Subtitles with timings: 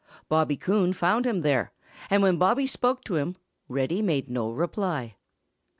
[0.27, 1.73] Bobby Coon found him there,
[2.09, 3.35] and when Bobby spoke to him,
[3.67, 5.15] Reddy made no reply.